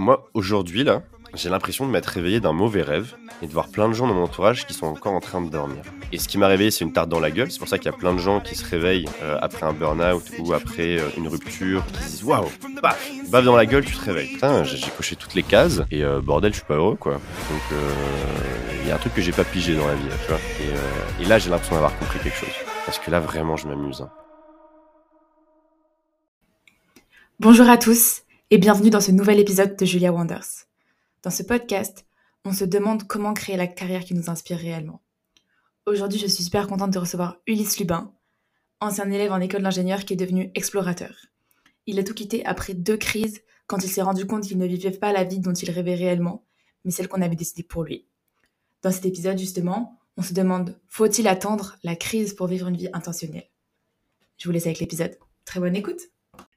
[0.00, 1.02] Moi, aujourd'hui, là,
[1.34, 4.14] j'ai l'impression de m'être réveillé d'un mauvais rêve et de voir plein de gens dans
[4.14, 5.82] mon entourage qui sont encore en train de dormir.
[6.10, 7.50] Et ce qui m'a réveillé, c'est une tarte dans la gueule.
[7.52, 9.74] C'est pour ça qu'il y a plein de gens qui se réveillent euh, après un
[9.74, 12.48] burn-out ou après euh, une rupture, qui se disent waouh,
[12.80, 14.32] paf, bave dans la gueule, tu te réveilles.
[14.32, 17.12] Putain, j'ai coché toutes les cases et euh, bordel, je suis pas heureux quoi.
[17.12, 17.78] Donc
[18.80, 20.40] il y a un truc que j'ai pas pigé dans la vie, tu vois.
[20.62, 22.54] Et, et là, j'ai l'impression d'avoir compris quelque chose.
[22.86, 24.00] Parce que là, vraiment, je m'amuse.
[24.00, 24.10] hein.
[27.38, 28.22] Bonjour à tous
[28.52, 30.66] et bienvenue dans ce nouvel épisode de Julia Wonders.
[31.22, 32.04] Dans ce podcast,
[32.44, 35.00] on se demande comment créer la carrière qui nous inspire réellement.
[35.86, 38.12] Aujourd'hui, je suis super contente de recevoir Ulysse Lubin,
[38.80, 41.14] ancien élève en école d'ingénieur qui est devenu explorateur.
[41.86, 44.90] Il a tout quitté après deux crises quand il s'est rendu compte qu'il ne vivait
[44.90, 46.44] pas la vie dont il rêvait réellement,
[46.84, 48.08] mais celle qu'on avait décidée pour lui.
[48.82, 52.88] Dans cet épisode, justement, on se demande faut-il attendre la crise pour vivre une vie
[52.92, 53.48] intentionnelle?
[54.38, 55.16] Je vous laisse avec l'épisode.
[55.44, 56.00] Très bonne écoute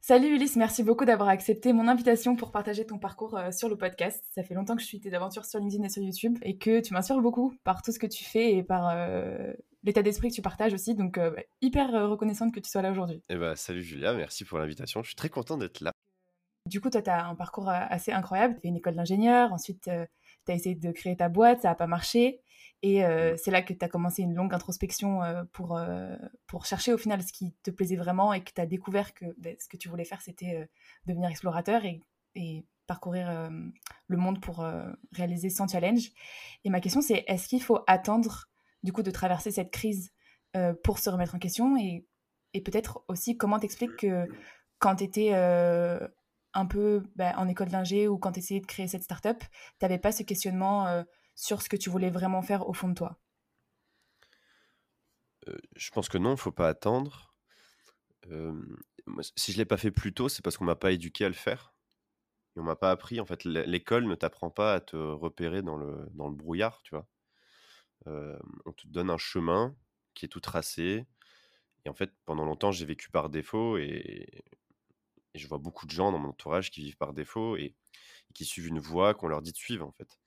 [0.05, 3.77] Salut Ulysse, merci beaucoup d'avoir accepté mon invitation pour partager ton parcours euh, sur le
[3.77, 4.21] podcast.
[4.35, 6.81] Ça fait longtemps que je suis tes aventures sur LinkedIn et sur YouTube et que
[6.81, 10.33] tu m'inspires beaucoup par tout ce que tu fais et par euh, l'état d'esprit que
[10.33, 10.93] tu partages aussi.
[10.93, 13.21] Donc, euh, hyper euh, reconnaissante que tu sois là aujourd'hui.
[13.29, 15.01] Eh ben, salut Julia, merci pour l'invitation.
[15.03, 15.93] Je suis très content d'être là.
[16.69, 18.55] Du coup, toi, tu as un parcours euh, assez incroyable.
[18.55, 21.75] Tu fait une école d'ingénieur, ensuite, tu as essayé de créer ta boîte, ça n'a
[21.75, 22.41] pas marché.
[22.85, 26.17] Et euh, c'est là que tu as commencé une longue introspection euh, pour, euh,
[26.47, 29.25] pour chercher au final ce qui te plaisait vraiment et que tu as découvert que
[29.37, 30.69] ben, ce que tu voulais faire, c'était
[31.07, 32.01] devenir explorateur et,
[32.35, 33.49] et parcourir
[34.07, 34.65] le monde pour
[35.13, 36.11] réaliser 100 challenges.
[36.65, 38.49] Et ma question, c'est est-ce qu'il faut attendre
[38.83, 40.11] du coup de traverser cette crise
[40.83, 42.05] pour se remettre en question et,
[42.53, 44.27] et peut-être aussi comment t'expliques que
[44.79, 48.89] quand tu étais un peu ben, en école d'ingé ou quand tu essayais de créer
[48.89, 49.47] cette startup, tu
[49.83, 53.19] n'avais pas ce questionnement sur ce que tu voulais vraiment faire au fond de toi.
[55.47, 57.33] Euh, je pense que non, faut pas attendre.
[58.31, 58.53] Euh,
[59.35, 61.35] si je l'ai pas fait plus tôt, c'est parce qu'on m'a pas éduqué à le
[61.35, 61.73] faire.
[62.55, 63.19] On m'a pas appris.
[63.19, 67.07] En fait, l'école ne t'apprend pas à te repérer dans le, brouillard, tu vois.
[68.07, 69.75] Euh, on te donne un chemin
[70.13, 71.05] qui est tout tracé.
[71.85, 74.43] Et en fait, pendant longtemps, j'ai vécu par défaut et,
[75.33, 77.75] et je vois beaucoup de gens dans mon entourage qui vivent par défaut et,
[78.29, 80.19] et qui suivent une voie qu'on leur dit de suivre, en fait.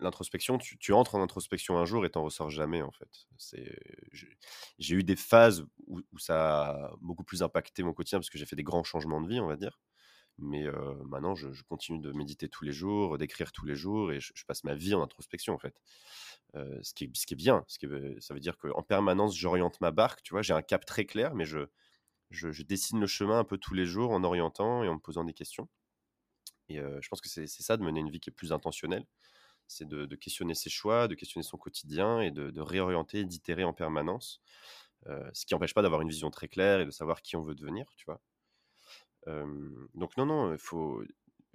[0.00, 3.26] L'introspection, tu, entres en introspection un jour et t'en ressors jamais, en fait.
[3.38, 3.78] C'est,
[4.78, 8.46] j'ai eu des phases où, ça a beaucoup plus impacté mon quotidien parce que j'ai
[8.46, 9.78] fait des grands changements de vie, on va dire.
[10.38, 10.66] Mais
[11.06, 14.64] maintenant, je, continue de méditer tous les jours, d'écrire tous les jours et je, passe
[14.64, 15.80] ma vie en introspection, en fait.
[16.82, 17.64] Ce, qui est, bien.
[17.68, 20.42] Ça veut dire qu'en permanence, j'oriente ma barque, tu vois.
[20.42, 21.60] J'ai un cap très clair, mais je,
[22.30, 25.00] je, je dessine le chemin un peu tous les jours en orientant et en me
[25.00, 25.68] posant des questions.
[26.76, 29.06] Et je pense que c'est ça de mener une vie qui est plus intentionnelle.
[29.68, 34.42] C'est de, questionner ses choix, de questionner son quotidien et de, réorienter d'itérer en permanence.
[35.06, 37.54] Ce qui n'empêche pas d'avoir une vision très claire et de savoir qui on veut
[37.54, 38.20] devenir, tu vois?
[39.94, 41.02] Donc non, non, il faut...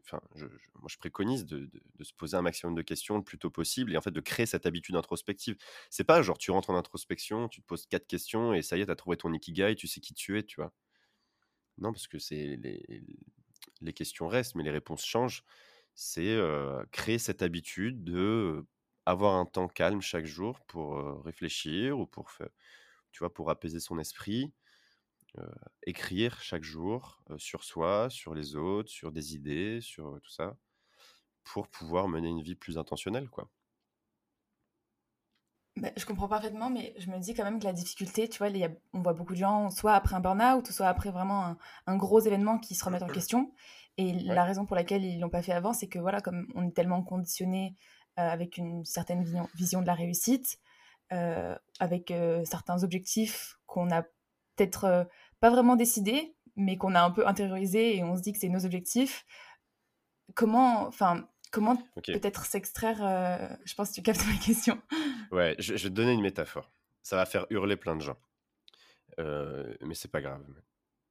[0.03, 1.69] Enfin, je, moi, je préconise de
[2.01, 4.45] se poser un maximum de questions le plus tôt possible et en fait de créer
[4.45, 5.57] cette habitude introspective.
[5.89, 8.81] C'est pas genre tu rentres en introspection, tu te poses quatre questions et ça y
[8.81, 10.73] est, tu as trouvé ton ikigai, tu sais qui tu es, tu vois?
[11.77, 13.03] Non, parce que c'est les,
[13.81, 15.43] les questions restent, mais les réponses changent.
[15.95, 16.37] C'est
[16.91, 18.65] créer cette habitude de
[19.05, 22.31] avoir un temps calme chaque jour pour réfléchir ou pour
[23.11, 24.53] tu vois, pour apaiser son esprit,
[25.83, 30.57] écrire chaque jour sur soi, sur les autres, sur des idées, sur tout ça,
[31.43, 33.51] pour pouvoir mener une vie plus intentionnelle, quoi.
[35.95, 38.57] Je comprends parfaitement, mais je me dis quand même que la difficulté, tu vois, il
[38.57, 41.45] y a- on voit beaucoup de gens, soit après un burn-out, ou soit après vraiment
[41.45, 43.51] un, un gros événement qui se remettent en question.
[43.97, 44.21] Et Ouais.
[44.35, 46.71] la raison pour laquelle ils l'ont pas fait avant, c'est que voilà, comme on est
[46.71, 47.75] tellement conditionné
[48.19, 50.57] euh, avec une certaine vision, vision de la réussite,
[51.13, 54.03] euh, avec euh, certains objectifs qu'on n'a
[54.55, 55.07] peut-être
[55.39, 58.49] pas vraiment décidés, mais qu'on a un peu intériorisés et on se dit que c'est
[58.49, 59.25] nos objectifs.
[60.35, 61.77] Comment, enfin, comment
[62.13, 64.79] peut-être s'extraire euh, Je pense que tu captes ma question.
[65.31, 66.71] Ouais, je, vais te donner une métaphore.
[67.03, 68.17] Ça va faire hurler plein de gens.
[69.19, 70.45] Euh, mais c'est pas grave.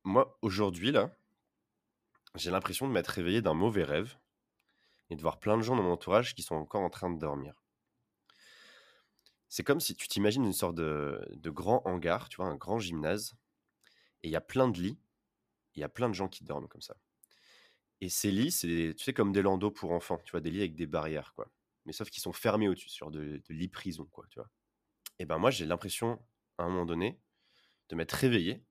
[0.05, 1.11] Moi, aujourd'hui, là,
[2.35, 4.17] j'ai l'impression de m'être réveillé d'un mauvais rêve
[5.11, 7.19] et de voir plein de gens dans mon entourage qui sont encore en train de
[7.19, 7.55] dormir.
[9.49, 13.35] C'est comme si tu t'imagines une sorte de, grand hangar, tu vois, un grand gymnase,
[14.23, 14.99] et il y a plein de lits,
[15.75, 16.97] il y a plein de gens qui dorment comme ça.
[18.01, 20.61] Et ces lits, c'est, tu sais, comme des landaux pour enfants, tu vois, des lits
[20.61, 21.49] avec des barrières, quoi.
[21.87, 24.51] Mais sauf qu'ils sont fermés au-dessus, sur de, de lits prison, quoi, tu vois.
[25.19, 26.21] Et ben moi, j'ai l'impression,
[26.59, 27.21] à un moment donné,
[27.89, 28.65] de m'être réveillé.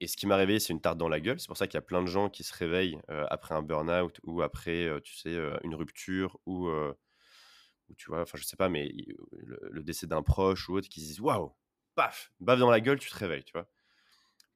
[0.00, 1.40] Et ce qui m'a réveillé, c'est une tarte dans la gueule.
[1.40, 3.62] C'est pour ça qu'il y a plein de gens qui se réveillent euh, après un
[3.62, 8.44] burn-out ou après, euh, tu sais, euh, une rupture ou, ou tu vois, enfin, je
[8.44, 8.92] sais pas, mais
[9.32, 11.54] le décès d'un proche ou autre qui se disent waouh,
[11.94, 13.68] paf, bave dans la gueule, tu te réveilles, tu vois.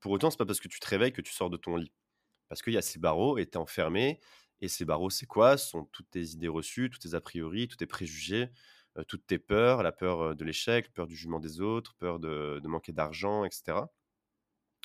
[0.01, 1.93] Pour autant, c'est pas parce que tu te réveilles que tu sors de ton lit.
[2.49, 4.21] Parce qu'il y a ces barreaux et t'es enfermé
[4.61, 5.57] Et ces barreaux, c'est quoi?
[5.57, 8.51] Ce sont toutes tes idées reçues, tous tes a priori, tous tes préjugés,
[9.09, 12.93] toutes tes peurs, la peur de l'échec, peur du jugement des autres, peur de, manquer
[12.93, 13.79] d'argent, etc.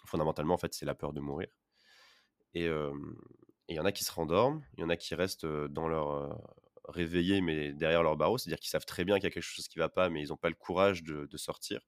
[0.05, 1.49] Fondamentalement, en fait, c'est la peur de mourir.
[2.53, 2.67] Et
[3.67, 6.39] il y en a qui se rendorment, il y en a qui restent dans leur
[6.87, 9.67] réveillé, mais derrière leur barreau, c'est-à-dire qu'ils savent très bien qu'il y a quelque chose
[9.67, 11.81] qui ne va pas, mais ils n'ont pas le courage de, sortir.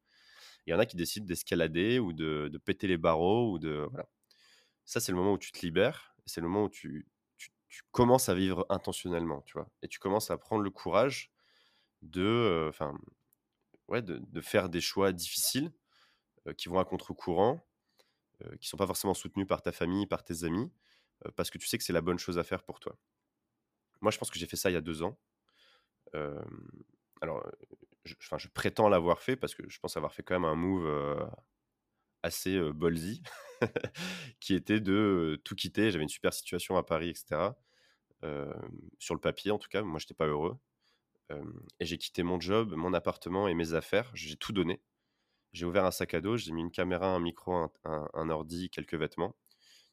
[0.66, 4.07] Il y en a qui décident d'escalader ou de, péter les barreaux ou de voilà.
[4.86, 6.16] Ça, c'est le moment où tu te libères.
[6.25, 7.07] C'est le moment où tu,
[7.69, 9.69] tu commences à vivre intentionnellement, tu vois?
[9.81, 11.31] Et tu commences à prendre le courage
[12.02, 12.72] de,
[14.42, 15.72] faire des choix difficiles
[16.58, 17.66] qui vont à contre-courant,
[18.60, 20.72] qui sont pas forcément soutenus par ta famille, par tes amis,
[21.36, 22.96] parce que tu sais que c'est la bonne chose à faire pour toi.
[24.02, 25.18] Moi, je pense que j'ai fait ça il y a deux ans.
[27.22, 27.46] alors,
[28.06, 31.30] je, je prétends l'avoir fait parce que je pense avoir fait quand même un move
[32.28, 33.24] assez ballsy,
[34.40, 35.92] qui était de tout quitter.
[35.92, 37.52] J'avais une super situation à Paris, etc.
[39.00, 40.58] sur le papier, en tout cas, moi, j'étais pas heureux.
[41.80, 44.12] et j'ai quitté mon job, mon appartement et mes affaires.
[44.14, 44.82] J'ai tout donné.
[45.54, 48.96] J'ai ouvert un sac à dos, j'ai mis une caméra, un micro, un, ordi, quelques
[48.96, 49.36] vêtements.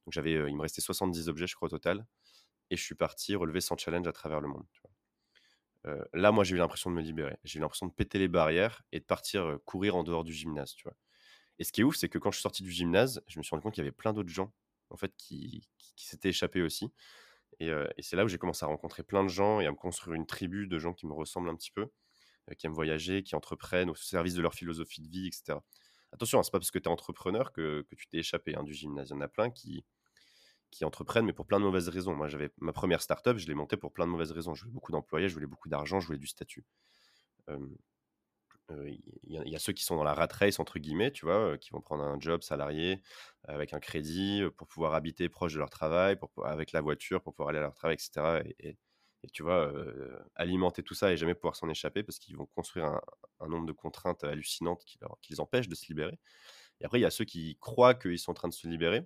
[0.04, 2.06] Donc j'avais, il me restait 70 objets, je crois, au total.
[2.70, 4.66] Et je suis parti relever 100 challenges à travers le monde.
[6.12, 7.38] là, moi, j'ai eu l'impression de me libérer.
[7.44, 10.74] J'ai eu l'impression de péter les barrières et de partir courir en dehors du gymnase,
[10.74, 10.96] tu vois.
[11.58, 13.42] Et ce qui est ouf, c'est que quand je suis sorti du gymnase, je me
[13.42, 14.52] suis rendu compte qu'il y avait plein d'autres gens
[14.90, 16.92] en fait qui, s'étaient échappés aussi.
[17.60, 17.70] Et,
[18.00, 20.26] c'est là où j'ai commencé à rencontrer plein de gens et à me construire une
[20.26, 21.88] tribu de gens qui me ressemblent un petit peu,
[22.58, 25.58] qui aiment voyager, qui entreprennent au service de leur philosophie de vie, etc.
[26.12, 28.72] Attention, hein, c'est pas parce que tu es entrepreneur que, tu t'es échappé hein, du
[28.74, 29.08] gymnase.
[29.10, 29.84] Il y en a plein qui,
[30.70, 32.14] qui entreprennent, mais pour plein de mauvaises raisons.
[32.14, 34.54] Moi, j'avais ma première startup, je l'ai montée pour plein de mauvaises raisons.
[34.54, 36.64] Je voulais beaucoup d'employés, je voulais beaucoup d'argent, je voulais du statut
[38.70, 41.70] il y, a ceux qui sont dans la rat race, entre guillemets, tu vois, qui
[41.70, 43.02] vont prendre un job salarié
[43.44, 47.34] avec un crédit pour pouvoir habiter proche de leur travail, pour, avec la voiture, pour
[47.34, 48.42] pouvoir aller à leur travail, etc.
[48.60, 48.78] Et,
[49.32, 49.72] tu vois,
[50.34, 53.00] alimenter tout ça et jamais pouvoir s'en échapper parce qu'ils vont construire
[53.40, 54.98] un, nombre de contraintes hallucinantes qui,
[55.30, 56.18] les empêchent de se libérer.
[56.80, 59.02] Et après, il y a ceux qui croient qu'ils sont en train de se libérer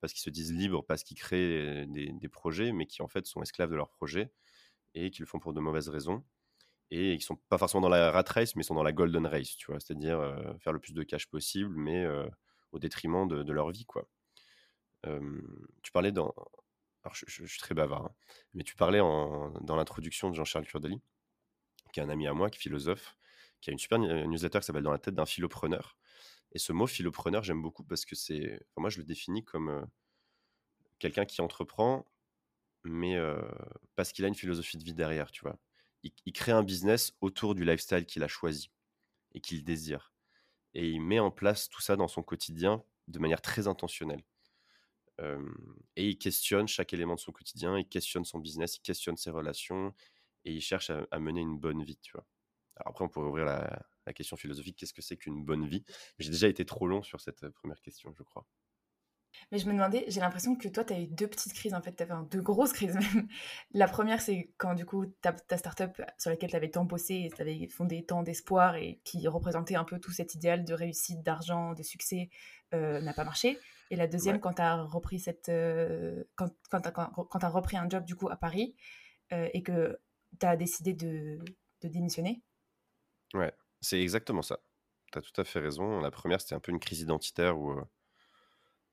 [0.00, 3.26] parce qu'ils se disent libres, parce qu'ils créent des, des, projets, mais qui en fait
[3.26, 4.30] sont esclaves de leurs projets
[4.94, 6.24] et qui le font pour de mauvaises raisons
[6.90, 9.56] et ils sont pas forcément dans la rat race, mais sont dans la golden race,
[9.56, 10.18] tu vois, c'est-à-dire
[10.60, 12.06] faire le plus de cash possible, mais
[12.72, 14.08] au détriment de, leur vie, quoi.
[15.04, 16.34] tu parlais dans,
[17.02, 18.14] alors je, suis très bavard, hein,
[18.54, 21.00] mais tu parlais dans l'introduction de Jean-Charles Curdeli,
[21.92, 23.16] qui est un ami à moi, qui est philosophe,
[23.60, 25.96] qui a une super newsletter qui s'appelle Dans la tête d'un philopreneur.
[26.52, 29.86] Et ce mot philopreneur, j'aime beaucoup parce que c'est, moi, je le définis comme
[30.98, 32.06] quelqu'un qui entreprend,
[32.84, 33.16] mais
[33.96, 35.58] parce qu'il a une philosophie de vie derrière, tu vois?
[36.02, 38.70] Il, crée un business autour du lifestyle qu'il a choisi
[39.32, 40.12] et qu'il désire.
[40.74, 44.22] Et il met en place tout ça dans son quotidien de manière très intentionnelle.
[45.96, 49.30] et il questionne chaque élément de son quotidien, il questionne son business, il questionne ses
[49.30, 49.94] relations
[50.44, 51.98] et il cherche à, mener une bonne vie.
[52.76, 55.84] Alors après, on pourrait ouvrir la, la question philosophique, qu'est-ce que c'est qu'une bonne vie?
[56.18, 58.46] J'ai déjà été trop long sur cette première question, je crois.
[59.50, 61.80] Mais je me demandais, j'ai l'impression que toi, tu as eu deux petites crises, en
[61.80, 63.28] fait, enfin deux grosses crises même.
[63.72, 67.14] La première, c'est quand du coup, ta, ta startup sur laquelle tu avais tant bossé
[67.14, 70.74] et tu avais fondé tant d'espoir et qui représentait un peu tout cet idéal de
[70.74, 72.30] réussite, d'argent, de succès,
[72.74, 73.58] euh, n'a pas marché.
[73.90, 77.88] Et la deuxième, quand tu as repris cette, euh, quand, quand, quand, as repris un
[77.88, 78.76] job du coup à Paris
[79.32, 79.98] euh, et que
[80.38, 81.38] tu as décidé de,
[81.80, 82.42] de démissionner.
[83.32, 84.58] Ouais, c'est exactement ça.
[85.12, 86.00] Tu as tout à fait raison.
[86.00, 87.80] La première, c'était un peu une crise identitaire où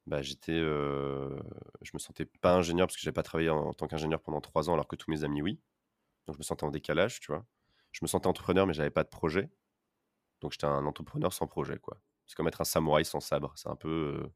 [0.07, 4.21] bah, j'étais, je me sentais pas ingénieur parce que j'avais pas travaillé en, tant qu'ingénieur
[4.21, 5.59] pendant trois ans alors que tous mes amis oui.
[6.27, 7.45] Donc je me sentais en décalage, tu vois.
[7.91, 9.49] Je me sentais entrepreneur mais j'avais pas de projet.
[10.41, 11.99] Donc j'étais un entrepreneur sans projet, quoi.
[12.27, 13.53] C'est comme être un samouraï sans sabre.
[13.55, 14.29] C'est un peu,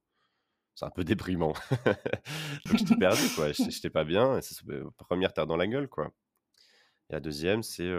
[0.76, 1.54] c'est un peu déprimant.
[2.66, 3.52] Donc j'étais perdu, quoi.
[3.52, 4.38] J'étais pas bien.
[4.38, 4.56] Et c'est
[4.98, 6.12] première terre dans la gueule, quoi.
[7.10, 7.92] Et la deuxième, c'est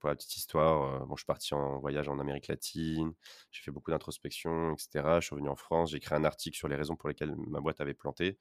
[0.00, 1.06] pour la petite histoire.
[1.10, 3.12] je suis parti en voyage en Amérique latine,
[3.52, 5.20] j'ai fait beaucoup d'introspection, etc.
[5.20, 7.60] Je suis revenu en France, j'ai écrit un article sur les raisons pour lesquelles ma
[7.60, 8.36] boîte avait planté.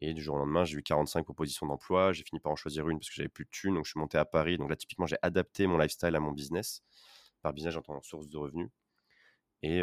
[0.00, 2.12] Et du jour au lendemain, j'ai eu 45 propositions d'emploi.
[2.12, 3.74] J'ai fini par en choisir une parce que j'avais plus de thunes.
[3.74, 4.56] Donc, je suis monté à Paris.
[4.58, 6.82] Donc là, typiquement, j'ai adapté mon lifestyle à mon business.
[7.42, 8.70] Par business, j'entends source de revenus.
[9.64, 9.82] Et,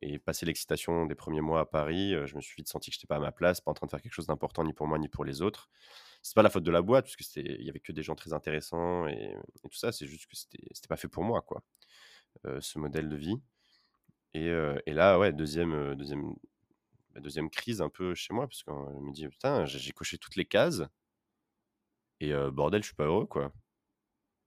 [0.00, 2.98] et passé l'excitation des premiers mois à Paris, je me suis vite senti que je
[2.98, 4.86] n'étais pas à ma place, pas en train de faire quelque chose d'important ni pour
[4.86, 5.68] moi ni pour les autres
[6.22, 8.14] c'est pas la faute de la boîte, parce que il y avait que des gens
[8.14, 9.92] très intéressants et, tout ça.
[9.92, 11.62] C'est juste que c'était, pas fait pour moi, quoi.
[12.60, 13.36] ce modèle de vie.
[14.34, 14.48] Et,
[14.86, 16.34] et là, ouais, deuxième, deuxième,
[17.14, 20.36] bah, deuxième crise un peu chez moi, parce qu'on me dit putain, j'ai coché toutes
[20.36, 20.82] les cases
[22.20, 23.52] et bordel, je suis pas heureux, quoi.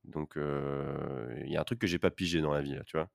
[0.04, 3.10] Donc il y a un truc que j'ai pas pigé dans la vie, tu vois.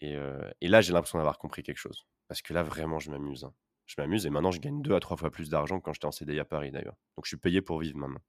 [0.00, 0.16] Et,
[0.60, 3.44] et là, j'ai l'impression d'avoir compris quelque chose, parce que là, vraiment, je m'amuse.
[3.44, 3.54] Hein
[3.90, 6.06] je m'amuse et maintenant je gagne deux à trois fois plus d'argent que quand j'étais
[6.06, 6.96] en CDI à Paris d'ailleurs.
[7.16, 8.20] Donc je suis payé pour vivre maintenant.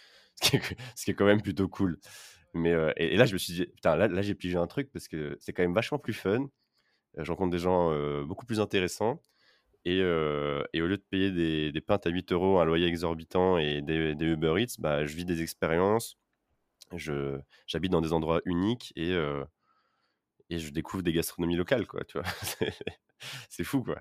[0.42, 1.98] ce qui est quand même plutôt cool.
[2.54, 5.08] Mais, et, là, je me suis dit, putain, là, là j'ai pigé un truc parce
[5.08, 6.48] que c'est quand même vachement plus fun.
[7.16, 7.92] Je rencontre des gens
[8.24, 9.20] beaucoup plus intéressants.
[9.84, 13.58] Et, et, au lieu de payer des, des, pintes à 8 euros, un loyer exorbitant
[13.58, 16.18] et des, des Uber Eats, bah, je vis des expériences.
[17.66, 19.12] J'habite dans des endroits uniques et,
[20.48, 21.86] et je découvre des gastronomies locales,
[23.48, 24.00] c'est fou, quoi.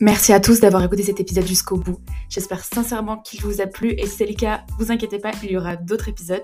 [0.00, 2.00] Merci à tous d'avoir écouté cet épisode jusqu'au bout.
[2.28, 5.52] J'espère sincèrement qu'il vous a plu et si c'est le cas, vous inquiétez pas, il
[5.52, 6.42] y aura d'autres épisodes.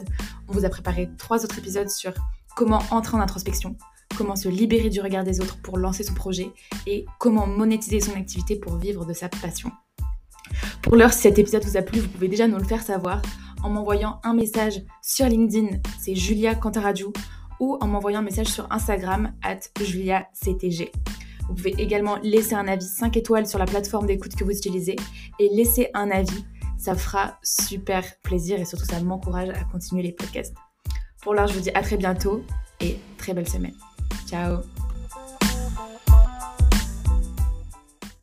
[0.49, 2.12] On vous a préparé trois autres épisodes sur
[2.54, 3.76] comment entrer en introspection,
[4.16, 6.52] comment se libérer du regard des autres pour lancer son projet
[6.87, 9.73] et comment monétiser son activité pour vivre de sa passion.
[10.83, 13.21] Pour l'heure, si cet épisode vous a plu, vous pouvez déjà nous le faire savoir
[13.64, 17.12] en m'envoyant un message sur LinkedIn, c'est Julia Cantaradiou,
[17.59, 20.92] ou en m'envoyant un message sur Instagram, at JuliaCTG.
[21.50, 24.95] Vous pouvez également laisser un avis 5 étoiles sur la plateforme d'écoute que vous utilisez
[25.40, 26.45] et laisser un avis.
[26.78, 30.54] Ça fera super plaisir et surtout ça m'encourage à continuer les podcasts.
[31.23, 32.45] Pour l'heure, je vous dis à très bientôt
[32.80, 33.75] et très belle semaine.
[34.28, 34.61] Ciao